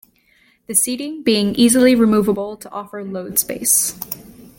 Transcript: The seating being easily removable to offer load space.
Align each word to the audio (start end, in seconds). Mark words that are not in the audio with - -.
The 0.65 0.73
seating 0.73 1.21
being 1.21 1.53
easily 1.53 1.93
removable 1.93 2.57
to 2.57 2.69
offer 2.71 3.03
load 3.03 3.37
space. 3.37 3.93